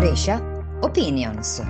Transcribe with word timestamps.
Brescia 0.00 0.40
Opinions. 0.80 1.62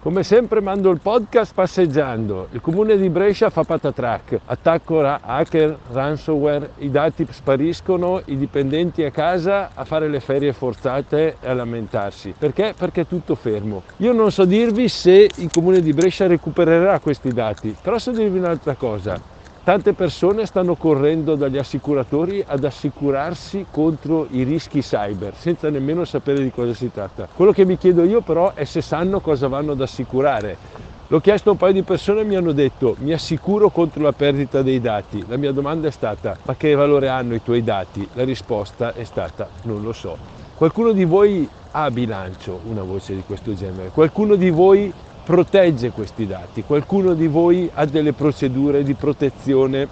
Come 0.00 0.22
sempre 0.22 0.60
mando 0.60 0.90
il 0.90 1.00
podcast 1.00 1.54
passeggiando. 1.54 2.46
Il 2.52 2.60
comune 2.60 2.96
di 2.96 3.08
Brescia 3.08 3.50
fa 3.50 3.64
patatrack, 3.64 4.38
attacco 4.44 5.00
hacker, 5.04 5.76
ransomware, 5.90 6.74
i 6.78 6.90
dati 6.92 7.26
spariscono, 7.28 8.22
i 8.26 8.36
dipendenti 8.36 9.02
a 9.02 9.10
casa 9.10 9.70
a 9.74 9.84
fare 9.84 10.06
le 10.06 10.20
ferie 10.20 10.52
forzate 10.52 11.38
e 11.40 11.48
a 11.48 11.54
lamentarsi. 11.54 12.32
Perché? 12.38 12.74
Perché 12.78 13.00
è 13.00 13.06
tutto 13.08 13.34
fermo. 13.34 13.82
Io 13.96 14.12
non 14.12 14.30
so 14.30 14.44
dirvi 14.44 14.86
se 14.86 15.28
il 15.34 15.50
comune 15.52 15.82
di 15.82 15.92
Brescia 15.92 16.28
recupererà 16.28 17.00
questi 17.00 17.32
dati, 17.32 17.74
però 17.82 17.98
so 17.98 18.12
dirvi 18.12 18.38
un'altra 18.38 18.76
cosa. 18.76 19.32
Tante 19.64 19.92
persone 19.92 20.44
stanno 20.44 20.74
correndo 20.74 21.36
dagli 21.36 21.56
assicuratori 21.56 22.42
ad 22.44 22.64
assicurarsi 22.64 23.64
contro 23.70 24.26
i 24.30 24.42
rischi 24.42 24.80
cyber 24.80 25.36
senza 25.36 25.70
nemmeno 25.70 26.04
sapere 26.04 26.42
di 26.42 26.50
cosa 26.50 26.74
si 26.74 26.90
tratta. 26.90 27.28
Quello 27.32 27.52
che 27.52 27.64
mi 27.64 27.76
chiedo 27.76 28.02
io 28.02 28.22
però 28.22 28.54
è 28.54 28.64
se 28.64 28.82
sanno 28.82 29.20
cosa 29.20 29.46
vanno 29.46 29.70
ad 29.70 29.80
assicurare. 29.80 30.58
L'ho 31.06 31.20
chiesto 31.20 31.50
a 31.50 31.52
un 31.52 31.58
paio 31.58 31.74
di 31.74 31.84
persone 31.84 32.22
e 32.22 32.24
mi 32.24 32.34
hanno 32.34 32.50
detto 32.50 32.96
mi 32.98 33.12
assicuro 33.12 33.70
contro 33.70 34.02
la 34.02 34.12
perdita 34.12 34.62
dei 34.62 34.80
dati. 34.80 35.22
La 35.28 35.36
mia 35.36 35.52
domanda 35.52 35.86
è 35.86 35.92
stata 35.92 36.36
ma 36.42 36.56
che 36.56 36.74
valore 36.74 37.06
hanno 37.06 37.34
i 37.36 37.40
tuoi 37.40 37.62
dati? 37.62 38.04
La 38.14 38.24
risposta 38.24 38.92
è 38.92 39.04
stata 39.04 39.48
non 39.62 39.80
lo 39.80 39.92
so. 39.92 40.18
Qualcuno 40.56 40.90
di 40.90 41.04
voi 41.04 41.48
ha 41.70 41.88
bilancio 41.92 42.58
una 42.64 42.82
voce 42.82 43.14
di 43.14 43.22
questo 43.22 43.54
genere? 43.54 43.90
Qualcuno 43.90 44.34
di 44.34 44.50
voi 44.50 44.92
protegge 45.22 45.90
questi 45.92 46.26
dati. 46.26 46.62
Qualcuno 46.64 47.14
di 47.14 47.26
voi 47.26 47.70
ha 47.72 47.84
delle 47.86 48.12
procedure 48.12 48.82
di 48.82 48.94
protezione, 48.94 49.88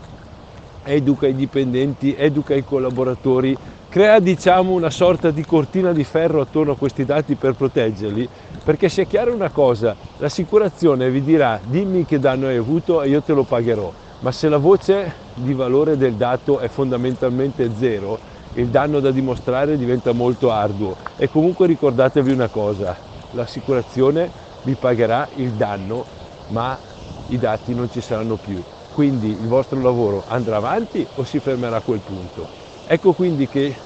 educa 0.82 1.26
i 1.28 1.34
dipendenti, 1.34 2.14
educa 2.14 2.54
i 2.54 2.64
collaboratori, 2.64 3.56
crea 3.88 4.18
diciamo 4.18 4.72
una 4.72 4.90
sorta 4.90 5.30
di 5.30 5.44
cortina 5.44 5.92
di 5.92 6.04
ferro 6.04 6.40
attorno 6.40 6.72
a 6.72 6.76
questi 6.76 7.04
dati 7.04 7.36
per 7.36 7.54
proteggerli, 7.54 8.28
perché 8.62 8.88
sia 8.88 9.04
chiara 9.04 9.32
una 9.32 9.50
cosa, 9.50 9.96
l'assicurazione 10.16 11.10
vi 11.10 11.22
dirà 11.22 11.60
dimmi 11.62 12.04
che 12.04 12.18
danno 12.18 12.46
hai 12.48 12.56
avuto 12.56 13.02
e 13.02 13.08
io 13.08 13.22
te 13.22 13.32
lo 13.32 13.44
pagherò, 13.44 13.92
ma 14.20 14.32
se 14.32 14.48
la 14.48 14.58
voce 14.58 15.14
di 15.34 15.54
valore 15.54 15.96
del 15.96 16.14
dato 16.14 16.58
è 16.58 16.68
fondamentalmente 16.68 17.74
zero, 17.74 18.18
il 18.52 18.68
danno 18.68 19.00
da 19.00 19.10
dimostrare 19.10 19.76
diventa 19.76 20.12
molto 20.12 20.50
arduo 20.50 20.96
e 21.16 21.28
comunque 21.28 21.66
ricordatevi 21.66 22.30
una 22.32 22.48
cosa, 22.48 22.96
l'assicurazione 23.30 24.32
vi 24.62 24.74
pagherà 24.76 25.28
il 25.36 25.52
danno, 25.52 26.06
ma 26.48 26.78
i 27.26 27.38
dati 27.38 27.74
non 27.74 27.90
ci 27.90 28.00
saranno 28.00 28.36
più. 28.36 28.62
Quindi 28.92 29.28
il 29.30 29.46
vostro 29.46 29.80
lavoro 29.80 30.24
andrà 30.26 30.56
avanti 30.56 31.06
o 31.14 31.24
si 31.24 31.38
fermerà 31.40 31.76
a 31.76 31.80
quel 31.80 32.00
punto. 32.00 32.48
Ecco 32.86 33.12
quindi 33.12 33.46
che 33.46 33.76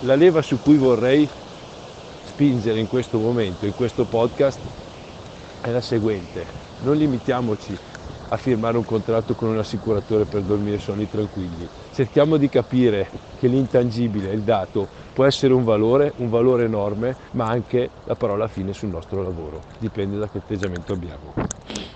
la 0.00 0.14
leva 0.14 0.42
su 0.42 0.60
cui 0.62 0.76
vorrei 0.76 1.28
spingere 2.24 2.78
in 2.78 2.86
questo 2.86 3.18
momento, 3.18 3.66
in 3.66 3.74
questo 3.74 4.04
podcast, 4.04 4.60
è 5.60 5.70
la 5.70 5.80
seguente. 5.80 6.46
Non 6.80 6.96
limitiamoci 6.96 7.76
a 8.32 8.36
firmare 8.38 8.78
un 8.78 8.84
contratto 8.84 9.34
con 9.34 9.50
un 9.50 9.58
assicuratore 9.58 10.24
per 10.24 10.42
dormire 10.42 10.78
sonni 10.78 11.06
tranquilli. 11.06 11.68
Cerchiamo 11.90 12.38
di 12.38 12.48
capire 12.48 13.10
che 13.36 13.46
l'intangibile, 13.46 14.32
il 14.32 14.42
dato, 14.42 14.88
può 15.12 15.26
essere 15.26 15.52
un 15.52 15.64
valore, 15.64 16.14
un 16.16 16.30
valore 16.30 16.64
enorme, 16.64 17.14
ma 17.32 17.48
anche 17.48 17.90
la 18.04 18.14
parola 18.14 18.48
fine 18.48 18.72
sul 18.72 18.88
nostro 18.88 19.22
lavoro. 19.22 19.64
Dipende 19.78 20.16
da 20.16 20.28
che 20.30 20.38
atteggiamento 20.38 20.94
abbiamo. 20.94 21.34